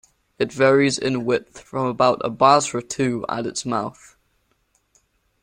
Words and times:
It 0.39 0.51
varies 0.51 0.97
in 0.97 1.25
width 1.25 1.59
from 1.59 1.85
about 1.85 2.25
at 2.25 2.35
Basra 2.35 2.81
to 2.81 3.23
at 3.29 3.45
its 3.45 3.67
mouth. 3.67 4.17